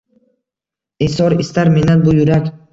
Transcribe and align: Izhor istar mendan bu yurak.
Izhor 1.09 1.37
istar 1.45 1.73
mendan 1.77 2.05
bu 2.09 2.19
yurak. 2.21 2.53